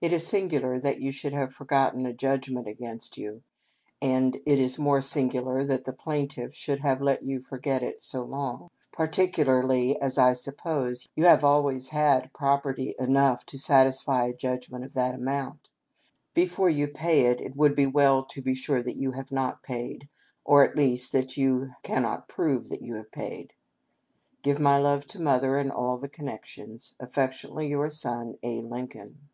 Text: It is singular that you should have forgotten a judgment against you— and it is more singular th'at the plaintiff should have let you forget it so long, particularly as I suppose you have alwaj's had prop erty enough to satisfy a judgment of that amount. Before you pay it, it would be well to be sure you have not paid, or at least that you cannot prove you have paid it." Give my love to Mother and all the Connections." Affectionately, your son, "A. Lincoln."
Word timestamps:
It 0.00 0.12
is 0.12 0.24
singular 0.24 0.78
that 0.78 1.00
you 1.00 1.10
should 1.10 1.32
have 1.32 1.52
forgotten 1.52 2.06
a 2.06 2.12
judgment 2.12 2.68
against 2.68 3.18
you— 3.18 3.42
and 4.00 4.36
it 4.46 4.60
is 4.60 4.78
more 4.78 5.00
singular 5.00 5.64
th'at 5.66 5.82
the 5.86 5.92
plaintiff 5.92 6.54
should 6.54 6.78
have 6.82 7.02
let 7.02 7.24
you 7.24 7.40
forget 7.40 7.82
it 7.82 8.00
so 8.00 8.22
long, 8.22 8.70
particularly 8.92 10.00
as 10.00 10.16
I 10.16 10.34
suppose 10.34 11.08
you 11.16 11.24
have 11.24 11.40
alwaj's 11.42 11.88
had 11.88 12.32
prop 12.32 12.62
erty 12.62 12.94
enough 12.94 13.44
to 13.46 13.58
satisfy 13.58 14.26
a 14.26 14.34
judgment 14.36 14.84
of 14.84 14.94
that 14.94 15.16
amount. 15.16 15.68
Before 16.32 16.70
you 16.70 16.86
pay 16.86 17.22
it, 17.22 17.40
it 17.40 17.56
would 17.56 17.74
be 17.74 17.86
well 17.88 18.24
to 18.26 18.40
be 18.40 18.54
sure 18.54 18.78
you 18.78 19.10
have 19.10 19.32
not 19.32 19.64
paid, 19.64 20.08
or 20.44 20.62
at 20.62 20.76
least 20.76 21.10
that 21.10 21.36
you 21.36 21.72
cannot 21.82 22.28
prove 22.28 22.68
you 22.80 22.94
have 22.94 23.10
paid 23.10 23.46
it." 23.46 23.52
Give 24.42 24.60
my 24.60 24.78
love 24.78 25.08
to 25.08 25.20
Mother 25.20 25.58
and 25.58 25.72
all 25.72 25.98
the 25.98 26.08
Connections." 26.08 26.94
Affectionately, 27.00 27.66
your 27.66 27.90
son, 27.90 28.38
"A. 28.44 28.60
Lincoln." 28.60 29.28